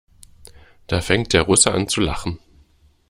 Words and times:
Da 0.87 0.99
fängt 0.99 1.31
der 1.33 1.43
Russe 1.43 1.71
an 1.71 1.87
zu 1.87 2.01
lachen. 2.01 2.39